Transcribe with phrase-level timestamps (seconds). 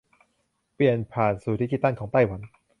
[0.75, 2.41] เปลี่ยนผ่านสู่ดิจิทัลของไต้หวัน